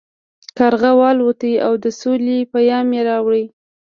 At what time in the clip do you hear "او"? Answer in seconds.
1.65-1.73